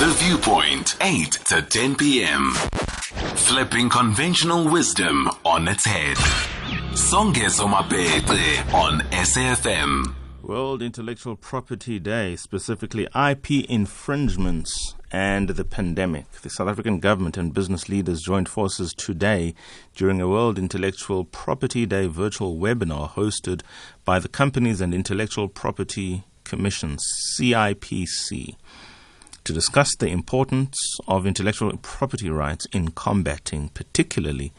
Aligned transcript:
The 0.00 0.06
Viewpoint, 0.06 0.96
8 1.02 1.30
to 1.30 1.60
10 1.60 1.96
p.m. 1.96 2.52
Flipping 3.34 3.90
conventional 3.90 4.66
wisdom 4.66 5.28
on 5.44 5.68
its 5.68 5.84
head. 5.84 6.16
Songezo 6.92 7.68
Mapete 7.68 8.72
on 8.72 9.00
SAFM. 9.10 10.14
World 10.40 10.80
Intellectual 10.80 11.36
Property 11.36 11.98
Day, 11.98 12.34
specifically 12.36 13.08
IP 13.14 13.68
infringements 13.68 14.94
and 15.12 15.50
the 15.50 15.66
pandemic. 15.66 16.30
The 16.30 16.48
South 16.48 16.68
African 16.68 16.98
government 17.00 17.36
and 17.36 17.52
business 17.52 17.90
leaders 17.90 18.22
joined 18.22 18.48
forces 18.48 18.94
today 18.94 19.54
during 19.94 20.18
a 20.22 20.28
World 20.28 20.58
Intellectual 20.58 21.26
Property 21.26 21.84
Day 21.84 22.06
virtual 22.06 22.56
webinar 22.56 23.10
hosted 23.10 23.60
by 24.06 24.18
the 24.18 24.28
Companies 24.28 24.80
and 24.80 24.94
Intellectual 24.94 25.46
Property 25.46 26.24
Commission, 26.44 26.96
CIPC, 26.96 28.56
to 29.50 29.54
discuss 29.54 29.96
the 29.96 30.06
importance 30.06 30.78
of 31.08 31.26
intellectual 31.26 31.76
property 31.78 32.30
rights 32.30 32.66
in 32.66 32.92
combating 32.92 33.68
particularly 33.70 34.52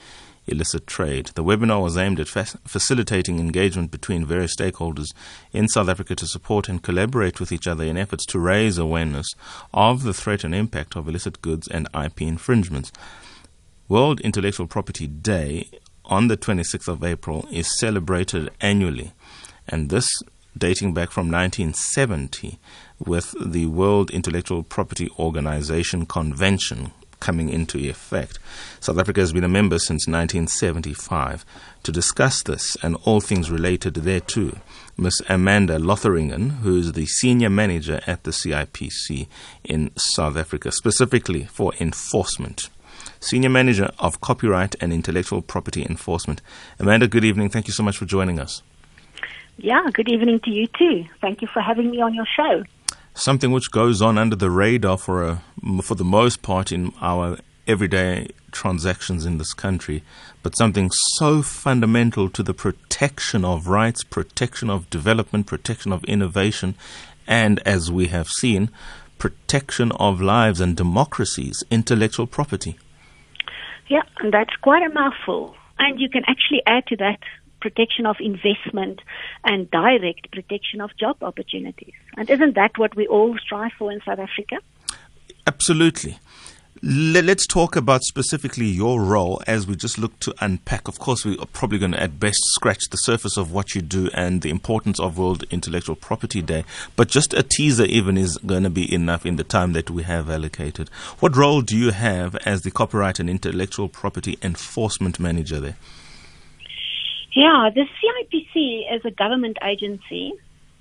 illicit 0.47 0.85
trade. 0.85 1.27
The 1.27 1.45
webinar 1.45 1.81
was 1.81 1.95
aimed 1.97 2.19
at 2.19 2.27
fa- 2.27 2.59
facilitating 2.65 3.39
engagement 3.39 3.89
between 3.89 4.25
various 4.25 4.53
stakeholders 4.53 5.13
in 5.53 5.69
South 5.69 5.87
Africa 5.87 6.13
to 6.15 6.27
support 6.27 6.67
and 6.67 6.83
collaborate 6.83 7.39
with 7.39 7.53
each 7.53 7.67
other 7.67 7.85
in 7.85 7.95
efforts 7.95 8.25
to 8.25 8.39
raise 8.39 8.77
awareness 8.77 9.27
of 9.73 10.03
the 10.03 10.13
threat 10.13 10.43
and 10.43 10.53
impact 10.53 10.97
of 10.97 11.07
illicit 11.07 11.41
goods 11.41 11.69
and 11.69 11.87
IP 11.95 12.23
infringements. 12.23 12.91
World 13.87 14.19
Intellectual 14.19 14.67
Property 14.67 15.07
Day 15.07 15.69
on 16.03 16.27
the 16.27 16.35
26th 16.35 16.89
of 16.89 17.01
April 17.01 17.47
is 17.49 17.79
celebrated 17.79 18.49
annually, 18.59 19.13
and 19.69 19.89
this 19.89 20.09
dating 20.57 20.93
back 20.93 21.11
from 21.11 21.31
1970 21.31 22.59
with 23.05 23.35
the 23.39 23.65
World 23.65 24.11
Intellectual 24.11 24.63
Property 24.63 25.09
Organization 25.17 26.05
Convention 26.05 26.91
coming 27.21 27.49
into 27.49 27.77
effect. 27.77 28.39
South 28.81 28.97
Africa 28.97 29.21
has 29.21 29.31
been 29.31 29.43
a 29.43 29.47
member 29.49 29.79
since 29.79 30.07
1975. 30.07 31.45
To 31.83 31.91
discuss 31.91 32.43
this 32.43 32.75
and 32.81 32.97
all 33.05 33.21
things 33.21 33.49
related 33.49 33.93
thereto, 33.93 34.57
Ms. 34.97 35.21
Amanda 35.29 35.77
Lotheringen, 35.77 36.59
who 36.59 36.77
is 36.77 36.91
the 36.91 37.05
senior 37.05 37.49
manager 37.49 38.01
at 38.05 38.23
the 38.23 38.31
CIPC 38.31 39.27
in 39.63 39.91
South 39.95 40.35
Africa, 40.35 40.71
specifically 40.71 41.45
for 41.45 41.73
enforcement. 41.79 42.69
Senior 43.19 43.49
Manager 43.49 43.91
of 43.99 44.19
Copyright 44.19 44.75
and 44.81 44.91
Intellectual 44.91 45.41
Property 45.41 45.85
Enforcement. 45.87 46.41
Amanda, 46.79 47.07
good 47.07 47.23
evening. 47.23 47.49
Thank 47.49 47.67
you 47.67 47.73
so 47.73 47.83
much 47.83 47.97
for 47.97 48.05
joining 48.05 48.39
us. 48.39 48.63
Yeah, 49.57 49.87
good 49.93 50.09
evening 50.09 50.39
to 50.41 50.49
you 50.49 50.67
too. 50.67 51.05
Thank 51.19 51.41
you 51.43 51.47
for 51.47 51.61
having 51.61 51.91
me 51.91 52.01
on 52.01 52.15
your 52.15 52.25
show 52.25 52.63
something 53.13 53.51
which 53.51 53.71
goes 53.71 54.01
on 54.01 54.17
under 54.17 54.35
the 54.35 54.49
radar 54.49 54.97
for 54.97 55.23
a, 55.23 55.43
for 55.81 55.95
the 55.95 56.03
most 56.03 56.41
part 56.41 56.71
in 56.71 56.93
our 57.01 57.37
everyday 57.67 58.27
transactions 58.51 59.25
in 59.25 59.37
this 59.37 59.53
country, 59.53 60.03
but 60.43 60.57
something 60.57 60.89
so 60.91 61.41
fundamental 61.41 62.29
to 62.29 62.43
the 62.43 62.53
protection 62.53 63.45
of 63.45 63.67
rights, 63.67 64.03
protection 64.03 64.69
of 64.69 64.89
development, 64.89 65.45
protection 65.45 65.91
of 65.91 66.03
innovation, 66.05 66.75
and 67.27 67.59
as 67.65 67.91
we 67.91 68.07
have 68.07 68.27
seen, 68.27 68.69
protection 69.17 69.91
of 69.93 70.19
lives 70.19 70.59
and 70.59 70.75
democracies, 70.75 71.63
intellectual 71.69 72.27
property. 72.27 72.77
Yeah, 73.87 74.01
and 74.19 74.33
that's 74.33 74.55
quite 74.61 74.83
a 74.83 74.93
mouthful. 74.93 75.55
And 75.77 75.99
you 75.99 76.09
can 76.09 76.23
actually 76.27 76.61
add 76.65 76.87
to 76.87 76.95
that 76.97 77.19
protection 77.61 78.05
of 78.05 78.17
investment 78.19 78.99
and 79.45 79.69
direct 79.71 80.31
protection 80.31 80.81
of 80.81 80.89
job 80.97 81.17
opportunities. 81.21 81.93
And 82.17 82.29
isn't 82.29 82.55
that 82.55 82.77
what 82.77 82.95
we 82.95 83.07
all 83.07 83.37
strive 83.37 83.71
for 83.77 83.91
in 83.91 84.01
South 84.05 84.19
Africa? 84.19 84.57
Absolutely. 85.47 86.17
Let's 86.83 87.45
talk 87.45 87.75
about 87.75 88.01
specifically 88.01 88.65
your 88.65 89.03
role 89.03 89.43
as 89.45 89.67
we 89.67 89.75
just 89.75 89.99
look 89.99 90.17
to 90.21 90.33
unpack. 90.41 90.87
Of 90.87 90.97
course, 90.97 91.23
we 91.23 91.37
are 91.37 91.45
probably 91.45 91.77
going 91.77 91.91
to 91.91 92.01
at 92.01 92.19
best 92.19 92.39
scratch 92.55 92.89
the 92.89 92.97
surface 92.97 93.37
of 93.37 93.51
what 93.51 93.75
you 93.75 93.83
do 93.83 94.09
and 94.15 94.41
the 94.41 94.49
importance 94.49 94.99
of 94.99 95.17
World 95.17 95.43
Intellectual 95.51 95.95
Property 95.95 96.41
Day. 96.41 96.63
But 96.95 97.09
just 97.09 97.35
a 97.35 97.43
teaser 97.43 97.85
even 97.85 98.17
is 98.17 98.37
going 98.37 98.63
to 98.63 98.71
be 98.71 98.91
enough 98.91 99.27
in 99.27 99.35
the 99.35 99.43
time 99.43 99.73
that 99.73 99.91
we 99.91 100.01
have 100.03 100.27
allocated. 100.27 100.89
What 101.19 101.35
role 101.35 101.61
do 101.61 101.77
you 101.77 101.91
have 101.91 102.35
as 102.37 102.61
the 102.61 102.71
Copyright 102.71 103.19
and 103.19 103.29
Intellectual 103.29 103.87
Property 103.87 104.39
Enforcement 104.41 105.19
Manager 105.19 105.59
there? 105.59 105.77
Yeah, 107.33 107.69
the 107.73 107.85
CIPC 107.85 108.93
is 108.93 109.05
a 109.05 109.11
government 109.11 109.57
agency, 109.63 110.33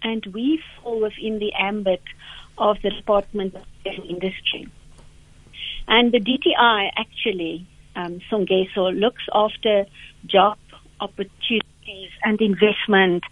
and 0.02 0.24
we 0.34 0.60
fall 0.82 1.00
within 1.00 1.38
the 1.38 1.52
ambit 1.52 2.02
of 2.58 2.78
the 2.82 2.90
Department 2.90 3.54
of 3.54 3.62
Industry. 3.84 4.68
And 5.86 6.12
the 6.12 6.18
DTI 6.18 6.90
actually, 6.96 7.66
um, 7.94 8.20
Songezo, 8.30 8.98
looks 8.98 9.22
after 9.32 9.86
job 10.26 10.58
opportunities 11.00 12.10
and 12.24 12.40
investment 12.40 13.22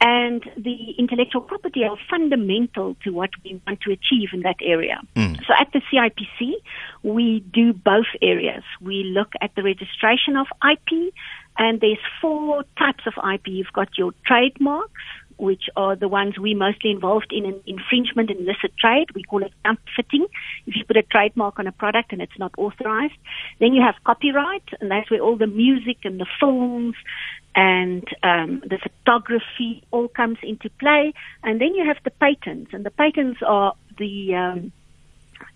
and 0.00 0.42
the 0.56 0.92
intellectual 0.98 1.42
property 1.42 1.84
are 1.84 1.96
fundamental 2.08 2.96
to 3.04 3.10
what 3.10 3.30
we 3.44 3.60
want 3.66 3.80
to 3.82 3.92
achieve 3.92 4.30
in 4.32 4.40
that 4.40 4.56
area. 4.62 4.98
Mm. 5.14 5.36
So 5.46 5.52
at 5.58 5.70
the 5.72 5.82
CIPC, 5.92 6.54
we 7.02 7.40
do 7.52 7.74
both 7.74 8.06
areas. 8.22 8.62
We 8.80 9.04
look 9.04 9.32
at 9.42 9.54
the 9.56 9.62
registration 9.62 10.36
of 10.36 10.46
IP, 10.64 11.12
and 11.58 11.80
there's 11.80 11.98
four 12.20 12.64
types 12.78 13.04
of 13.06 13.12
IP. 13.34 13.48
You've 13.48 13.72
got 13.74 13.98
your 13.98 14.12
trademarks, 14.24 15.02
which 15.36 15.64
are 15.76 15.96
the 15.96 16.08
ones 16.08 16.38
we 16.38 16.54
mostly 16.54 16.90
involved 16.90 17.32
in 17.32 17.44
an 17.46 17.60
infringement 17.66 18.30
and 18.30 18.40
illicit 18.40 18.72
trade. 18.78 19.06
We 19.14 19.22
call 19.22 19.42
it 19.42 19.52
counterfeiting. 19.64 20.26
If 20.66 20.76
you 20.76 20.84
put 20.84 20.96
a 20.96 21.02
trademark 21.02 21.58
on 21.58 21.66
a 21.66 21.72
product 21.72 22.12
and 22.12 22.22
it's 22.22 22.38
not 22.38 22.52
authorized. 22.56 23.14
Then 23.58 23.72
you 23.72 23.82
have 23.82 23.96
copyright, 24.04 24.68
and 24.80 24.90
that's 24.90 25.10
where 25.10 25.20
all 25.20 25.36
the 25.36 25.46
music 25.46 25.98
and 26.04 26.20
the 26.20 26.26
films 26.38 26.94
and 27.54 28.04
um, 28.22 28.62
the 28.64 28.78
photography 28.78 29.82
all 29.90 30.08
comes 30.08 30.38
into 30.42 30.70
play. 30.78 31.12
And 31.42 31.60
then 31.60 31.74
you 31.74 31.84
have 31.84 31.98
the 32.04 32.10
patents, 32.10 32.72
and 32.72 32.84
the 32.84 32.90
patents 32.90 33.40
are 33.46 33.74
the 33.98 34.34
um, 34.34 34.72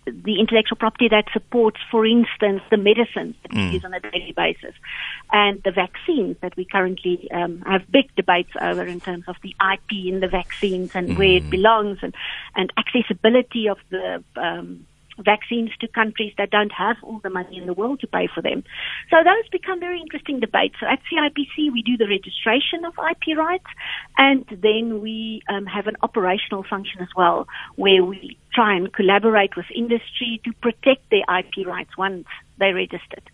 the 0.07 0.39
intellectual 0.39 0.77
property 0.77 1.09
that 1.09 1.25
supports, 1.33 1.79
for 1.91 2.07
instance, 2.07 2.63
the 2.71 2.77
medicines 2.77 3.35
that 3.43 3.53
mm. 3.53 3.69
we 3.69 3.75
use 3.75 3.85
on 3.85 3.95
a 3.95 4.01
daily 4.01 4.33
basis, 4.37 4.75
and 5.33 5.63
the 5.63 5.71
vaccines 5.71 6.37
that 6.41 6.57
we 6.57 6.65
currently 6.65 7.31
um, 7.31 7.63
have 7.67 7.91
big 7.91 8.15
debates 8.15 8.51
over 8.61 8.85
in 8.85 9.01
terms 9.01 9.25
of 9.29 9.37
the 9.43 9.55
IP 9.73 10.07
in 10.13 10.21
the 10.21 10.29
vaccines 10.29 10.91
and 10.95 11.11
mm. 11.11 11.19
where 11.19 11.37
it 11.37 11.45
mm. 11.45 11.51
belongs, 11.51 11.99
and 12.03 12.15
and 12.55 12.73
accessibility 12.77 13.69
of 13.69 13.79
the 13.91 14.23
um, 14.37 14.87
vaccines 15.19 15.71
to 15.81 15.89
countries 15.89 16.33
that 16.39 16.51
don't 16.51 16.73
have 16.73 16.97
all 17.03 17.21
the 17.23 17.31
money 17.31 17.57
in 17.57 17.67
the 17.67 17.73
world 17.73 18.01
to 18.01 18.07
pay 18.07 18.29
for 18.33 18.43
them. 18.43 18.65
So 19.11 19.17
those 19.23 19.49
become 19.51 19.81
very 19.81 20.01
interesting 20.01 20.41
debates. 20.41 20.77
So 20.81 20.87
at 20.87 21.01
CIPC, 21.11 21.73
we 21.73 21.83
do 21.83 21.97
the 21.97 22.09
registration 22.09 22.85
of 22.85 22.95
IP 22.99 23.37
rights, 23.37 23.67
and 24.19 24.45
then 24.51 25.01
we 25.01 25.43
um, 25.49 25.67
have 25.67 25.87
an 25.87 25.97
operational 26.03 26.65
function 26.65 27.01
as 27.01 27.09
well, 27.17 27.47
where 27.77 28.05
we 28.05 28.37
try 28.53 28.77
and 28.77 28.93
collaborate 28.93 29.57
with 29.57 29.67
industry 29.75 30.41
to 30.45 30.53
protect 30.61 31.11
their 31.11 31.25
IP 31.39 31.67
rights 31.67 31.97
once 31.97 32.27
they're 32.59 32.75
registered. 32.75 33.31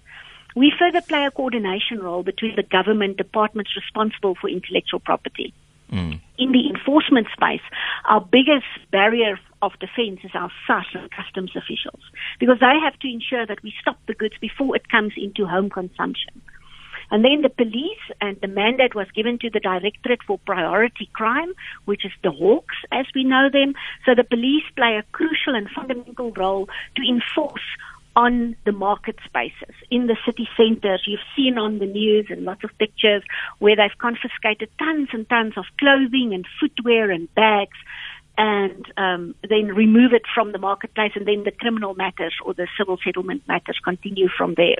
We 0.57 0.73
further 0.77 1.01
play 1.01 1.27
a 1.27 1.31
coordination 1.31 2.01
role 2.01 2.23
between 2.23 2.57
the 2.57 2.63
government 2.65 3.17
departments 3.17 3.77
responsible 3.77 4.35
for 4.35 4.49
intellectual 4.49 4.99
property. 4.99 5.55
Mm. 5.93 6.21
In 6.39 6.53
the 6.53 6.69
enforcement 6.69 7.27
space, 7.33 7.63
our 8.09 8.21
biggest 8.21 8.67
barrier 8.93 9.39
of 9.61 9.73
defense 9.81 10.21
is 10.23 10.31
our 10.35 10.51
SARS 10.67 10.87
and 10.95 11.11
customs 11.11 11.51
officials 11.57 12.01
because 12.39 12.59
they 12.61 12.79
have 12.83 12.99
to 13.01 13.09
ensure 13.09 13.47
that 13.47 13.63
we 13.63 13.75
stop 13.81 13.99
the 14.07 14.15
goods 14.15 14.35
before 14.41 14.77
it 14.77 14.89
comes 14.89 15.13
into 15.17 15.47
home 15.47 15.69
consumption. 15.69 16.41
And 17.11 17.25
then 17.25 17.43
the 17.43 17.51
police 17.51 18.05
and 18.21 18.37
the 18.41 18.47
mandate 18.47 18.95
was 18.95 19.09
given 19.15 19.39
to 19.41 19.51
the 19.51 19.59
Directorate 19.59 20.23
for 20.23 20.39
Priority 20.39 21.11
Crime, 21.13 21.53
which 21.85 22.05
is 22.05 22.13
the 22.23 22.31
Hawks 22.31 22.77
as 22.93 23.07
we 23.15 23.25
know 23.25 23.49
them. 23.53 23.75
So 24.07 24.15
the 24.15 24.23
police 24.23 24.63
play 24.77 24.97
a 24.97 25.03
crucial 25.11 25.57
and 25.57 25.69
fundamental 25.69 26.31
role 26.33 26.69
to 26.95 27.03
enforce 27.03 27.67
on 28.17 28.57
the 28.65 28.73
market 28.73 29.17
spaces 29.25 29.75
in 29.91 30.07
the 30.07 30.17
city 30.27 30.49
centers. 30.57 31.03
You've 31.07 31.21
seen 31.37 31.59
on 31.59 31.79
the 31.79 31.87
news 31.87 32.27
and 32.29 32.45
lots 32.45 32.65
of 32.65 32.71
pictures 32.79 33.23
where 33.59 33.77
they've 33.77 33.99
confiscated 33.99 34.69
tons 34.79 35.09
and 35.13 35.29
tons 35.29 35.55
of 35.57 35.65
clothing 35.79 36.35
and 36.35 36.45
footwear 36.59 37.11
and 37.11 37.33
bags 37.35 37.77
and 38.37 38.87
um, 38.97 39.35
then 39.49 39.67
remove 39.69 40.13
it 40.13 40.23
from 40.35 40.53
the 40.53 40.59
marketplace 40.59 41.13
and 41.15 41.27
then 41.27 41.45
the 41.45 41.51
criminal 41.51 41.95
matters 41.95 42.35
or 42.45 42.55
the 42.55 42.67
civil 42.79 42.99
settlement 43.05 43.47
matters 43.47 43.79
continue 43.85 44.29
from 44.29 44.55
there. 44.57 44.79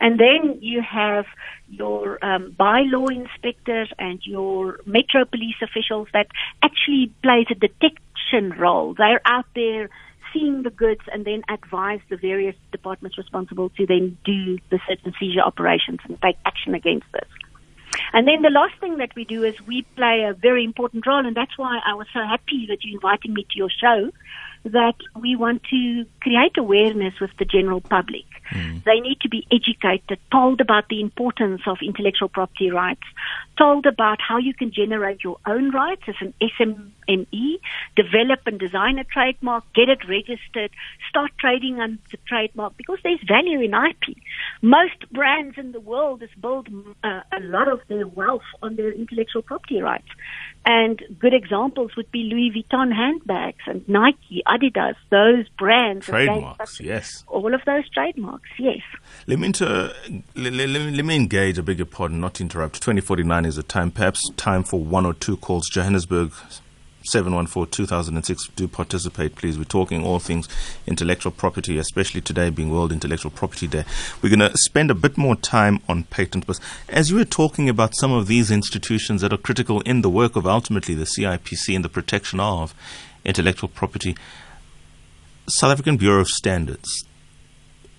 And 0.00 0.18
then 0.18 0.58
you 0.60 0.80
have 0.80 1.26
your 1.68 2.24
um, 2.24 2.54
bylaw 2.58 3.10
inspectors 3.10 3.90
and 3.98 4.20
your 4.24 4.80
metro 4.86 5.24
police 5.24 5.56
officials 5.60 6.08
that 6.12 6.28
actually 6.62 7.12
plays 7.22 7.46
a 7.50 7.54
detection 7.54 8.58
role. 8.58 8.94
They're 8.94 9.20
out 9.24 9.46
there 9.54 9.90
seeing 10.32 10.62
the 10.62 10.70
goods 10.70 11.02
and 11.12 11.24
then 11.24 11.42
advise 11.48 12.00
the 12.10 12.16
various 12.16 12.56
departments 12.72 13.18
responsible 13.18 13.70
to 13.70 13.86
then 13.86 14.16
do 14.24 14.58
the 14.70 14.78
search 14.88 15.00
and 15.04 15.14
seizure 15.18 15.40
operations 15.40 16.00
and 16.04 16.20
take 16.22 16.36
action 16.44 16.74
against 16.74 17.06
this. 17.12 17.28
And 18.12 18.26
then 18.26 18.42
the 18.42 18.50
last 18.50 18.74
thing 18.80 18.98
that 18.98 19.14
we 19.16 19.24
do 19.24 19.44
is 19.44 19.54
we 19.66 19.82
play 19.96 20.24
a 20.28 20.34
very 20.34 20.64
important 20.64 21.06
role, 21.06 21.24
and 21.26 21.36
that's 21.36 21.56
why 21.56 21.80
I 21.84 21.94
was 21.94 22.06
so 22.12 22.20
happy 22.20 22.66
that 22.68 22.78
you're 22.82 22.94
inviting 22.94 23.34
me 23.34 23.44
to 23.50 23.56
your 23.56 23.70
show 23.70 24.10
that 24.64 24.96
we 25.20 25.36
want 25.36 25.62
to 25.70 26.04
create 26.20 26.56
awareness 26.56 27.14
with 27.20 27.30
the 27.38 27.44
general 27.44 27.80
public. 27.80 28.24
Mm. 28.52 28.84
They 28.84 29.00
need 29.00 29.20
to 29.20 29.28
be 29.28 29.46
educated, 29.52 30.18
told 30.32 30.60
about 30.60 30.88
the 30.88 31.00
importance 31.00 31.62
of 31.66 31.78
intellectual 31.82 32.28
property 32.28 32.70
rights, 32.70 33.02
told 33.58 33.86
about 33.86 34.20
how 34.26 34.38
you 34.38 34.54
can 34.54 34.72
generate 34.72 35.22
your 35.22 35.36
own 35.46 35.70
rights 35.70 36.02
as 36.06 36.14
an 36.20 36.32
SME, 36.40 37.58
develop 37.96 38.40
and 38.46 38.58
design 38.58 38.98
a 38.98 39.04
trademark, 39.04 39.64
get 39.74 39.88
it 39.88 40.08
registered, 40.08 40.70
start 41.08 41.32
trading 41.38 41.80
under 41.80 41.98
the 42.10 42.18
trademark 42.26 42.76
because 42.76 42.98
there's 43.02 43.20
value 43.26 43.60
in 43.60 43.74
IP. 43.74 44.16
Most 44.62 45.10
brands 45.12 45.58
in 45.58 45.72
the 45.72 45.80
world 45.80 46.20
has 46.20 46.30
built 46.40 46.68
uh, 47.02 47.20
a 47.32 47.40
lot 47.40 47.68
of 47.68 47.80
their 47.88 48.06
wealth 48.06 48.48
on 48.62 48.76
their 48.76 48.92
intellectual 48.92 49.42
property 49.42 49.82
rights. 49.82 50.08
And 50.64 51.02
good 51.18 51.34
examples 51.34 51.96
would 51.96 52.10
be 52.12 52.24
Louis 52.24 52.52
Vuitton 52.54 52.94
handbags 52.94 53.64
and 53.66 53.88
Nike, 53.88 54.42
Adidas, 54.58 54.94
those 55.10 55.48
brands. 55.50 56.06
Trademarks, 56.06 56.80
yes. 56.80 57.24
All 57.28 57.54
of 57.54 57.60
those 57.64 57.88
trademarks, 57.90 58.48
yes. 58.58 58.80
Let 59.26 59.38
me, 59.38 59.46
inter, 59.46 59.92
let, 60.34 60.52
let, 60.52 60.68
let, 60.68 61.04
me 61.04 61.16
engage, 61.16 61.58
I 61.58 61.62
beg 61.62 61.78
your 61.78 61.86
pardon, 61.86 62.20
not 62.20 62.34
to 62.34 62.42
interrupt. 62.42 62.74
2049 62.76 63.44
is 63.44 63.56
the 63.56 63.62
time, 63.62 63.90
perhaps 63.90 64.28
time 64.36 64.62
for 64.62 64.80
one 64.80 65.06
or 65.06 65.14
two 65.14 65.36
calls. 65.36 65.68
Johannesburg 65.68 66.32
714-2006. 67.08 68.54
Do 68.54 68.68
participate, 68.68 69.34
please. 69.34 69.58
We're 69.58 69.64
talking 69.64 70.04
all 70.04 70.18
things 70.18 70.48
intellectual 70.86 71.32
property, 71.32 71.78
especially 71.78 72.20
today 72.20 72.50
being 72.50 72.70
World 72.70 72.92
Intellectual 72.92 73.30
Property 73.30 73.66
Day. 73.66 73.84
We're 74.20 74.34
going 74.34 74.50
to 74.50 74.56
spend 74.58 74.90
a 74.90 74.94
bit 74.94 75.16
more 75.16 75.36
time 75.36 75.80
on 75.88 76.04
patent. 76.04 76.46
But 76.46 76.60
as 76.88 77.10
you 77.10 77.16
were 77.16 77.24
talking 77.24 77.68
about 77.68 77.96
some 77.96 78.12
of 78.12 78.26
these 78.26 78.50
institutions 78.50 79.22
that 79.22 79.32
are 79.32 79.38
critical 79.38 79.80
in 79.82 80.02
the 80.02 80.10
work 80.10 80.36
of 80.36 80.46
ultimately 80.46 80.94
the 80.94 81.04
CIPC 81.04 81.74
and 81.74 81.84
the 81.84 81.88
protection 81.88 82.40
of 82.40 82.74
intellectual 83.24 83.68
property, 83.68 84.16
South 85.48 85.72
African 85.72 85.96
Bureau 85.96 86.20
of 86.20 86.28
Standards, 86.28 87.04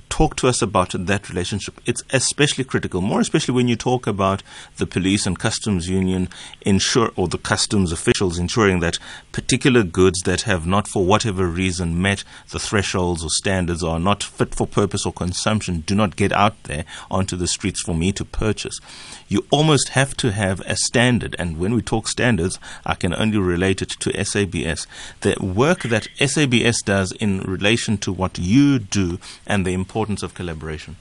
talk 0.10 0.36
to 0.38 0.48
us 0.48 0.62
about 0.62 0.94
that 0.98 1.30
relationship. 1.30 1.80
It's 1.86 2.04
especially 2.10 2.64
critical, 2.64 3.02
more 3.02 3.22
especially 3.22 3.54
when 3.54 3.68
you 3.68 3.76
talk 3.76 4.08
about 4.08 4.44
the 4.78 4.86
police 4.86 5.26
and 5.26 5.38
customs 5.38 5.88
union 5.88 6.30
ensure 6.62 7.12
or 7.16 7.28
the 7.28 7.38
customs 7.38 7.92
officials 7.92 8.38
ensuring 8.38 8.80
that 8.82 9.00
particular 9.32 9.84
goods 9.84 10.22
that 10.22 10.42
have 10.42 10.66
not 10.66 10.88
for 10.88 11.06
whatever 11.06 11.48
reason 11.48 12.02
met 12.02 12.24
the 12.50 12.60
thresholds 12.60 13.24
or 13.24 13.30
standards 13.30 13.84
or 13.84 13.92
are 13.92 14.00
not 14.00 14.24
fit 14.24 14.54
for 14.54 14.68
purpose 14.68 15.06
or 15.06 15.14
consumption 15.14 15.82
do 15.82 15.96
not 15.96 16.16
get 16.16 16.34
out 16.34 16.62
there 16.64 16.86
onto 17.10 17.36
the 17.36 17.48
streets 17.48 17.82
for 17.82 17.94
me 17.94 18.12
to 18.12 18.26
purchase. 18.26 18.80
You 19.28 19.46
almost 19.52 19.90
have 19.90 20.18
to 20.18 20.32
have 20.32 20.60
a 20.62 20.76
standard 20.76 21.36
and 21.38 21.60
when 21.60 21.74
we 21.74 21.82
talk 21.82 22.08
standards, 22.08 22.60
I 22.86 22.96
can 22.96 23.14
only 23.14 23.38
relate 23.38 23.82
it 23.82 23.90
to 24.00 24.26
SABS. 24.26 24.88
The 25.22 25.38
work 25.40 25.84
that 25.84 26.08
SABS 26.20 26.82
does 26.82 27.12
in 27.14 27.42
relation 27.42 27.98
to 28.00 28.12
what 28.12 28.40
you 28.40 28.80
do 28.80 29.20
and 29.46 29.66
the 29.66 29.74
importance 29.74 29.99
importance 30.00 30.24
of 30.24 30.34
collaboration? 30.34 30.96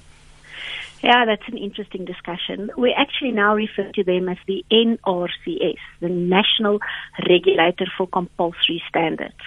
Yeah, 1.05 1.25
that's 1.25 1.47
an 1.47 1.57
interesting 1.57 2.05
discussion. 2.05 2.73
We 2.77 2.93
actually 2.93 3.31
now 3.31 3.55
refer 3.55 3.93
to 3.93 4.03
them 4.03 4.29
as 4.29 4.39
the 4.49 4.65
NRCS, 4.73 5.79
the 6.01 6.09
National 6.09 6.81
Regulator 7.29 7.87
for 7.97 8.09
Compulsory 8.09 8.83
Standards. 8.89 9.45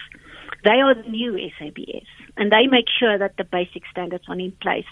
They 0.63 0.79
are 0.81 0.95
the 0.95 1.09
new 1.09 1.37
SABS 1.59 2.05
and 2.37 2.51
they 2.51 2.67
make 2.67 2.85
sure 2.99 3.17
that 3.17 3.37
the 3.37 3.43
basic 3.43 3.83
standards 3.91 4.23
are 4.27 4.39
in 4.39 4.51
place. 4.61 4.85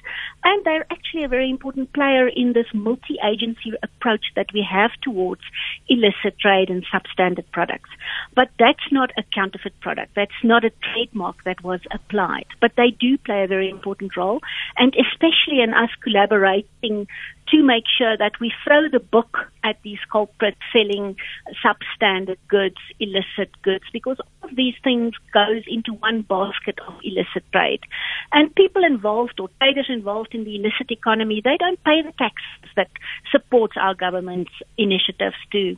And 0.44 0.64
they're 0.66 0.86
actually 0.92 1.24
a 1.24 1.28
very 1.28 1.50
important 1.50 1.94
player 1.94 2.28
in 2.28 2.54
this 2.54 2.68
multi-agency 2.74 3.74
approach 3.84 4.26
that 4.36 4.48
we 4.54 4.66
have 4.70 4.92
towards 5.02 5.42
illicit 5.88 6.40
trade 6.40 6.70
and 6.70 6.86
substandard 6.94 7.50
products. 7.52 7.90
But 8.36 8.50
that's 8.60 8.92
not 8.92 9.12
a 9.18 9.24
counterfeit 9.34 9.80
product. 9.80 10.12
That's 10.16 10.32
not 10.44 10.66
a 10.66 10.72
trademark 10.94 11.44
that 11.46 11.64
was 11.64 11.82
applied. 11.92 12.48
But 12.62 12.74
they 12.76 12.92
do 12.92 13.18
play 13.18 13.44
a 13.44 13.48
very 13.48 13.70
important 13.70 14.18
role, 14.18 14.40
and 14.78 14.94
especially 14.96 15.62
in 15.62 15.74
us 15.74 15.90
collaborating 16.04 17.08
to 17.52 17.64
make 17.64 17.86
sure 17.98 18.18
that 18.18 18.40
we 18.40 18.54
throw 18.64 18.90
the 18.92 19.00
book 19.00 19.38
at 19.64 19.78
these 19.84 20.00
culprits 20.12 20.58
selling 20.72 21.16
substandard 21.64 22.38
goods, 22.48 22.78
illicit 23.00 23.50
goods, 23.64 23.86
because 23.92 24.18
all 24.20 24.50
of 24.50 24.56
these 24.56 24.76
things 24.84 25.14
goes 25.34 25.64
into 25.68 25.94
one 25.94 26.22
basket 26.22 26.80
of 26.88 26.94
illicit 27.04 27.44
trade. 27.52 27.82
And 28.32 28.54
people 28.56 28.84
involved 28.84 29.40
or 29.40 29.50
traders 29.60 29.88
involved 29.90 30.34
in 30.34 30.44
the 30.44 30.56
illicit 30.56 30.92
economy, 30.92 31.42
they 31.44 31.58
don't 31.58 31.84
pay 31.84 32.02
the 32.02 32.14
taxes 32.18 32.70
that 32.76 32.90
supports 33.32 33.74
our 33.80 33.96
government's 33.96 34.52
initiatives 34.78 35.38
to 35.52 35.76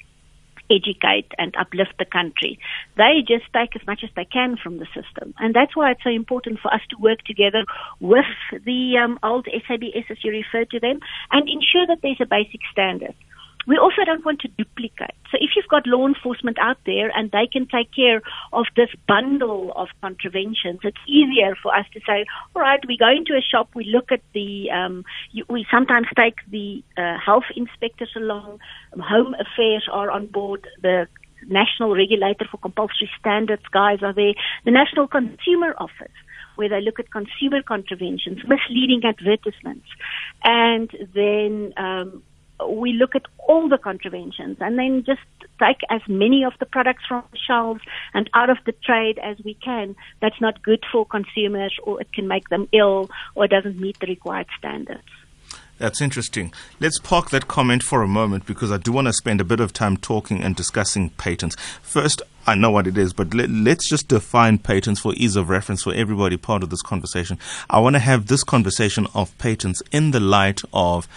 educate 0.72 1.32
and 1.38 1.56
uplift 1.60 1.94
the 2.00 2.06
country. 2.06 2.60
They 2.98 3.24
just 3.28 3.46
take 3.54 3.76
as 3.76 3.86
much 3.86 4.02
as 4.04 4.10
they 4.16 4.26
can 4.26 4.58
from 4.62 4.80
the 4.80 4.88
system. 4.94 5.34
And 5.40 5.54
that's 5.54 5.76
why 5.76 5.92
it's 5.92 6.04
so 6.04 6.10
important 6.10 6.60
for 6.60 6.74
us 6.74 6.82
to 6.90 6.98
work 6.98 7.20
together 7.26 7.66
with 8.00 8.26
the 8.66 8.98
um, 8.98 9.20
old 9.24 9.48
SABS, 9.68 10.06
as 10.10 10.24
you 10.24 10.32
refer 10.32 10.66
to 10.66 10.80
them, 10.80 11.00
and 11.32 11.50
ensure 11.50 11.88
that 11.88 12.00
there's 12.02 12.22
a 12.22 12.26
basic 12.26 12.62
standard 12.72 13.16
we 13.68 13.78
also 13.78 14.04
don't 14.06 14.26
want 14.26 14.42
to 14.42 14.48
duplicate. 14.50 15.16
So 15.32 15.38
if 15.40 15.52
you've 15.56 15.68
got 15.68 15.86
law 15.88 16.08
enforcement 16.08 16.58
out 16.60 16.78
there 16.86 17.10
and 17.16 17.32
they 17.32 17.48
can 17.52 17.68
take 17.68 17.94
care 17.94 18.22
of 18.54 18.66
this 18.76 18.90
bundle 19.08 19.72
of 19.76 19.88
contraventions, 20.02 20.80
it's 20.84 20.98
easier 21.08 21.56
for 21.62 21.76
us 21.76 21.86
to 21.94 22.00
say, 22.06 22.26
all 22.56 22.62
right, 22.62 22.80
we 22.88 22.98
go 22.98 23.10
into 23.10 23.34
a 23.34 23.42
shop, 23.42 23.70
we 23.76 23.86
look 23.86 24.12
at 24.12 24.22
the, 24.34 24.70
um, 24.72 25.06
you, 25.32 25.46
we 25.50 25.66
sometimes 25.72 26.08
take 26.18 26.36
the 26.50 26.84
uh, 26.98 27.18
health 27.24 27.46
inspectors 27.56 28.12
along, 28.16 28.60
home 29.00 29.36
affairs 29.36 29.88
are 29.92 30.12
on 30.12 30.28
board, 30.28 30.68
the 30.82 31.08
national 31.48 31.96
regulator 31.96 32.46
for 32.50 32.58
compulsory 32.58 33.10
standards 33.20 33.64
guys 33.72 34.00
are 34.04 34.14
there, 34.14 34.34
the 34.66 34.72
national 34.72 35.08
consumer 35.08 35.74
office 35.78 36.12
where 36.56 36.70
they 36.70 36.82
look 36.82 37.00
at 37.00 37.10
consumer 37.12 37.62
contraventions, 37.64 38.40
misleading 38.48 39.02
advertisements, 39.04 39.88
and 40.44 40.92
then 41.16 41.74
um, 41.78 42.22
we 42.70 42.94
look 42.94 43.16
at 43.16 43.24
all 43.48 43.70
the 43.70 43.78
contraventions 43.78 44.58
and 44.60 44.78
then 44.78 45.04
just 45.06 45.22
take 45.60 45.78
as 45.90 46.02
many 46.08 46.44
of 46.44 46.54
the 46.60 46.66
products 46.66 47.04
from 47.08 47.24
the 47.32 47.38
shelves 47.38 47.82
and 48.14 48.30
out 48.34 48.50
of 48.50 48.58
the 48.66 48.74
trade 48.84 49.20
as 49.20 49.38
we 49.44 49.54
can 49.56 49.96
that's 50.22 50.42
not 50.42 50.62
good 50.64 50.84
for 50.92 51.06
consumers 51.06 51.76
or 51.84 52.02
it 52.02 52.12
can 52.14 52.28
make 52.28 52.50
them 52.50 52.68
ill 52.74 53.10
or 53.36 53.48
doesn't 53.48 53.80
meet 53.80 54.00
the 54.00 54.08
required 54.08 54.48
standards. 54.58 55.08
That's 55.82 56.00
interesting. 56.00 56.54
Let's 56.80 57.00
park 57.00 57.32
that 57.32 57.48
comment 57.48 57.82
for 57.82 58.04
a 58.04 58.08
moment 58.08 58.46
because 58.46 58.72
I 58.72 58.78
do 58.78 58.92
want 58.92 59.08
to 59.08 59.14
spend 59.14 59.42
a 59.42 59.44
bit 59.44 59.60
of 59.60 59.74
time 59.74 59.98
talking 59.98 60.44
and 60.44 60.56
discussing 60.56 61.10
patents. 61.10 61.56
First, 61.82 62.22
I 62.46 62.54
know 62.54 62.70
what 62.70 62.86
it 62.86 63.00
is, 63.00 63.14
but 63.14 63.34
let, 63.34 63.50
us 63.50 63.88
just 63.90 64.08
define 64.08 64.60
patents 64.60 65.00
for 65.00 65.16
ease 65.16 65.36
of 65.36 65.50
reference 65.50 65.82
for 65.82 65.92
everybody 65.92 66.38
part 66.38 66.62
of 66.62 66.70
this 66.70 66.84
conversation. 66.84 67.40
I 67.68 67.80
want 67.80 67.96
to 67.96 68.00
have 68.00 68.28
this 68.28 68.44
conversation 68.44 69.08
of 69.16 69.36
patents 69.40 69.82
in 69.92 70.12
the 70.12 70.20
light 70.20 70.62
of 70.72 71.08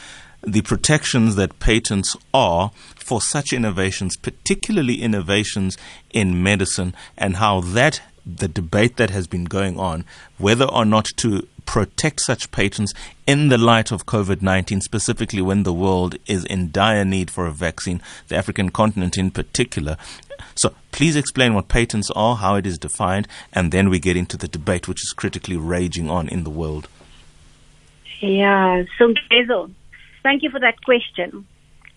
the 0.47 0.63
protections 0.63 1.37
that 1.37 1.59
patents 1.59 2.17
are 2.33 2.71
for 2.95 3.21
such 3.21 3.53
innovations, 3.53 4.17
particularly 4.17 5.03
innovations 5.03 5.77
in 6.11 6.43
medicine, 6.43 6.95
and 7.17 7.37
how 7.37 7.61
that 7.61 8.01
the 8.27 8.49
debate 8.49 8.97
that 8.97 9.11
has 9.11 9.27
been 9.27 9.45
going 9.45 9.79
on, 9.79 10.05
whether 10.39 10.65
or 10.65 10.85
not 10.85 11.05
to 11.17 11.47
protect 11.67 12.21
such 12.21 12.51
patents 12.51 12.93
in 13.27 13.49
the 13.49 13.59
light 13.59 13.91
of 13.91 14.07
COVID 14.07 14.43
19, 14.43 14.81
specifically 14.81 15.43
when 15.43 15.63
the 15.63 15.73
world 15.73 16.17
is 16.27 16.45
in 16.45 16.71
dire 16.71 17.05
need 17.05 17.31
for 17.31 17.47
a 17.47 17.53
vaccine, 17.53 18.01
the 18.29 18.37
African 18.37 18.71
continent 18.71 19.19
in 19.19 19.31
particular. 19.31 19.97
So 20.57 20.75
please 20.93 21.17
explain 21.17 21.55
what 21.55 21.69
patents 21.69 22.11
are, 22.13 22.37
how 22.37 22.57
it 22.57 22.67
is 22.67 22.79
defined, 22.79 23.29
and 23.53 23.73
then 23.73 23.91
we 23.91 23.99
get 23.99 24.17
into 24.17 24.37
the 24.37 24.49
debate 24.49 24.89
which 24.89 25.03
is 25.03 25.13
critically 25.13 25.57
raging 25.57 26.11
on 26.11 26.29
in 26.29 26.45
the 26.45 26.51
world. 26.51 26.89
Yeah, 28.21 28.85
so 28.99 29.13
Thank 30.25 30.43
you 30.43 30.51
for 30.51 30.59
that 30.59 30.83
question. 30.85 31.47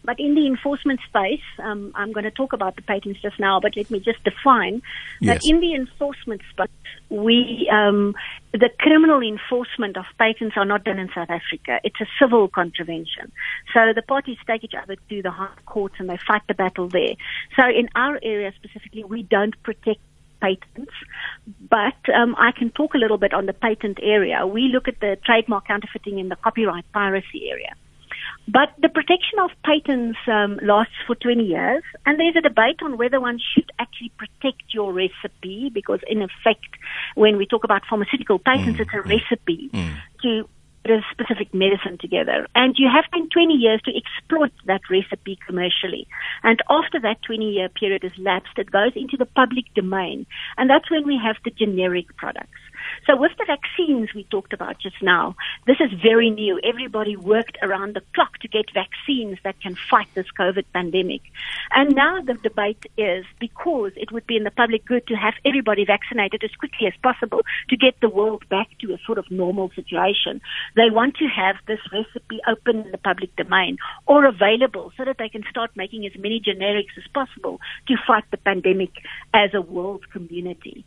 But 0.03 0.21
in 0.21 0.35
the 0.35 0.47
enforcement 0.47 1.01
space, 1.05 1.41
um, 1.59 1.91
I'm 1.93 2.13
going 2.13 2.23
to 2.23 2.31
talk 2.31 2.53
about 2.53 2.77
the 2.77 2.81
patents 2.81 3.19
just 3.21 3.39
now, 3.41 3.59
but 3.59 3.75
let 3.75 3.91
me 3.91 3.99
just 3.99 4.23
define 4.23 4.81
that 5.21 5.45
in 5.45 5.59
the 5.59 5.75
enforcement 5.75 6.41
space, 6.49 6.69
we, 7.09 7.69
um, 7.69 8.15
the 8.53 8.69
criminal 8.79 9.21
enforcement 9.21 9.97
of 9.97 10.05
patents 10.17 10.55
are 10.55 10.63
not 10.63 10.85
done 10.85 10.97
in 10.97 11.09
South 11.13 11.29
Africa. 11.29 11.81
It's 11.83 11.99
a 11.99 12.05
civil 12.21 12.47
contravention. 12.47 13.33
So 13.73 13.91
the 13.93 14.01
parties 14.01 14.37
take 14.47 14.63
each 14.63 14.75
other 14.81 14.95
to 15.09 15.21
the 15.21 15.31
high 15.31 15.49
courts 15.65 15.95
and 15.99 16.09
they 16.09 16.17
fight 16.25 16.43
the 16.47 16.53
battle 16.53 16.87
there. 16.87 17.15
So 17.59 17.67
in 17.67 17.89
our 17.93 18.17
area 18.23 18.53
specifically, 18.55 19.03
we 19.03 19.23
don't 19.23 19.61
protect 19.63 19.99
patents, 20.39 20.93
but 21.69 21.97
um, 22.15 22.33
I 22.37 22.53
can 22.53 22.69
talk 22.71 22.93
a 22.93 22.97
little 22.97 23.17
bit 23.17 23.33
on 23.33 23.45
the 23.45 23.53
patent 23.53 23.99
area. 24.01 24.47
We 24.47 24.69
look 24.69 24.87
at 24.87 25.01
the 25.01 25.17
trademark 25.25 25.67
counterfeiting 25.67 26.17
in 26.17 26.29
the 26.29 26.37
copyright 26.37 26.89
piracy 26.93 27.49
area. 27.49 27.73
But 28.47 28.69
the 28.81 28.87
protection 28.87 29.39
of 29.39 29.51
patents 29.63 30.17
um, 30.27 30.59
lasts 30.63 30.95
for 31.05 31.15
20 31.15 31.43
years, 31.43 31.83
and 32.05 32.17
there's 32.17 32.35
a 32.37 32.41
debate 32.41 32.79
on 32.81 32.97
whether 32.97 33.19
one 33.19 33.39
should 33.53 33.69
actually 33.77 34.11
protect 34.17 34.73
your 34.73 34.93
recipe, 34.93 35.69
because 35.73 35.99
in 36.07 36.21
effect, 36.21 36.71
when 37.15 37.37
we 37.37 37.45
talk 37.45 37.65
about 37.65 37.81
pharmaceutical 37.89 38.39
patents, 38.39 38.79
mm, 38.79 38.81
it's 38.81 38.93
a 38.93 38.97
mm, 38.97 39.09
recipe 39.09 39.69
mm. 39.73 39.95
to 40.23 40.47
a 40.89 41.01
specific 41.11 41.53
medicine 41.53 41.97
together. 41.99 42.47
And 42.55 42.75
you 42.77 42.87
have 42.87 43.05
then 43.11 43.29
20 43.29 43.53
years 43.53 43.81
to 43.83 43.91
exploit 43.91 44.53
that 44.65 44.81
recipe 44.89 45.37
commercially. 45.45 46.07
And 46.43 46.61
after 46.69 46.99
that 47.01 47.21
20 47.23 47.51
year 47.51 47.69
period 47.69 48.03
is 48.03 48.13
lapsed, 48.17 48.57
it 48.57 48.71
goes 48.71 48.93
into 48.95 49.17
the 49.17 49.25
public 49.25 49.65
domain. 49.75 50.25
And 50.57 50.69
that's 50.69 50.89
when 50.89 51.05
we 51.05 51.19
have 51.21 51.35
the 51.43 51.51
generic 51.51 52.15
products. 52.15 52.59
So 53.05 53.15
with 53.15 53.31
the 53.37 53.45
vaccines 53.45 54.13
we 54.13 54.23
talked 54.25 54.53
about 54.53 54.79
just 54.79 55.01
now, 55.01 55.35
this 55.65 55.77
is 55.79 55.91
very 56.01 56.29
new. 56.29 56.59
Everybody 56.63 57.15
worked 57.15 57.57
around 57.61 57.95
the 57.95 58.01
clock 58.13 58.37
to 58.39 58.47
get 58.47 58.65
vaccines 58.73 59.37
that 59.43 59.59
can 59.61 59.75
fight 59.89 60.07
this 60.13 60.27
COVID 60.37 60.65
pandemic. 60.73 61.21
And 61.71 61.95
now 61.95 62.21
the 62.21 62.35
debate 62.35 62.85
is 62.97 63.25
because 63.39 63.91
it 63.95 64.11
would 64.11 64.27
be 64.27 64.37
in 64.37 64.43
the 64.43 64.51
public 64.51 64.85
good 64.85 65.07
to 65.07 65.15
have 65.15 65.33
everybody 65.45 65.85
vaccinated 65.85 66.43
as 66.43 66.51
quickly 66.51 66.87
as 66.87 66.93
possible 67.01 67.41
to 67.69 67.77
get 67.77 67.99
the 68.01 68.09
world 68.09 68.47
back 68.49 68.67
to 68.81 68.93
a 68.93 68.99
sort 69.05 69.17
of 69.17 69.29
normal 69.31 69.71
situation. 69.75 70.41
They 70.75 70.89
want 70.89 71.15
to 71.17 71.27
have 71.27 71.55
this 71.67 71.79
recipe 71.91 72.39
open 72.47 72.81
in 72.81 72.91
the 72.91 72.97
public 72.97 73.35
domain 73.35 73.77
or 74.05 74.25
available 74.25 74.91
so 74.97 75.05
that 75.05 75.17
they 75.17 75.29
can 75.29 75.43
start 75.49 75.71
making 75.75 76.05
as 76.05 76.13
many 76.17 76.39
generics 76.39 76.97
as 76.97 77.07
possible 77.13 77.59
to 77.87 77.95
fight 78.05 78.23
the 78.31 78.37
pandemic 78.37 78.91
as 79.33 79.53
a 79.53 79.61
world 79.61 80.03
community. 80.11 80.85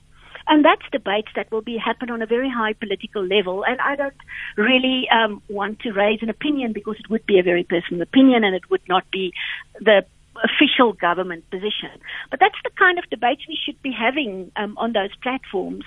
And 0.51 0.65
that's 0.65 0.83
debates 0.91 1.29
that 1.37 1.51
will 1.53 1.63
be 1.63 1.79
happen 1.79 2.11
on 2.11 2.23
a 2.23 2.27
very 2.27 2.51
high 2.51 2.73
political 2.73 3.25
level. 3.25 3.65
And 3.65 3.81
I 3.81 3.95
don't 3.95 4.21
really 4.57 5.09
um, 5.09 5.41
want 5.49 5.79
to 5.81 5.93
raise 5.93 6.19
an 6.23 6.29
opinion 6.29 6.73
because 6.73 6.97
it 6.99 7.09
would 7.09 7.25
be 7.25 7.39
a 7.39 7.45
very 7.45 7.63
personal 7.63 8.03
opinion 8.03 8.43
and 8.43 8.57
it 8.57 8.69
would 8.69 8.83
not 8.89 9.09
be 9.13 9.33
the 9.79 10.05
official 10.43 10.93
government 10.93 11.49
position. 11.51 11.91
But 12.33 12.41
that's 12.41 12.59
the 12.65 12.71
kind 12.77 12.99
of 12.99 13.09
debates 13.11 13.43
we 13.47 13.57
should 13.65 13.81
be 13.81 13.93
having 13.93 14.51
um, 14.57 14.77
on 14.77 14.93
those 14.93 15.15
platforms 15.23 15.85